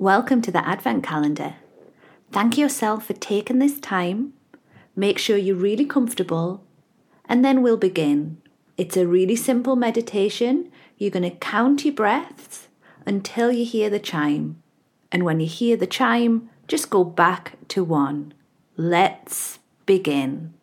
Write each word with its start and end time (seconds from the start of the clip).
Welcome 0.00 0.40
to 0.42 0.50
the 0.50 0.66
Advent 0.66 1.04
calendar. 1.04 1.56
Thank 2.32 2.56
yourself 2.56 3.04
for 3.04 3.12
taking 3.12 3.58
this 3.58 3.78
time. 3.78 4.32
Make 4.96 5.18
sure 5.18 5.36
you're 5.36 5.54
really 5.54 5.84
comfortable, 5.84 6.64
and 7.26 7.44
then 7.44 7.60
we'll 7.60 7.76
begin. 7.76 8.38
It's 8.78 8.96
a 8.96 9.06
really 9.06 9.36
simple 9.36 9.76
meditation. 9.76 10.72
You're 10.96 11.10
going 11.10 11.30
to 11.30 11.36
count 11.36 11.84
your 11.84 11.92
breaths 11.92 12.68
until 13.04 13.52
you 13.52 13.66
hear 13.66 13.90
the 13.90 13.98
chime. 13.98 14.62
And 15.12 15.22
when 15.22 15.38
you 15.38 15.46
hear 15.46 15.76
the 15.76 15.86
chime, 15.86 16.48
just 16.66 16.88
go 16.88 17.04
back 17.04 17.58
to 17.68 17.84
one. 17.84 18.32
Let's 18.78 19.58
begin. 19.84 20.54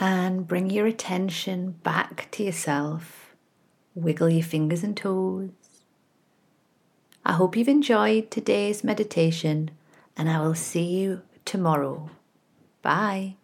And 0.00 0.48
bring 0.48 0.70
your 0.70 0.86
attention 0.86 1.72
back 1.82 2.28
to 2.32 2.42
yourself. 2.42 3.34
Wiggle 3.94 4.30
your 4.30 4.42
fingers 4.42 4.82
and 4.82 4.96
toes. 4.96 5.50
I 7.24 7.34
hope 7.34 7.54
you've 7.54 7.68
enjoyed 7.68 8.30
today's 8.30 8.82
meditation, 8.82 9.70
and 10.16 10.30
I 10.30 10.40
will 10.40 10.54
see 10.54 10.84
you 10.84 11.20
tomorrow. 11.44 12.08
Bye. 12.80 13.36